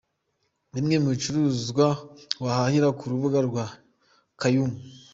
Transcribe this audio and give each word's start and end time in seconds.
Bimwe 0.73 0.95
mu 1.01 1.07
bicuruzwa 1.13 1.87
wahahira 2.43 2.87
ku 2.97 3.03
rubuga 3.11 3.39
rwa 3.47 3.65
Kaymu. 4.39 4.77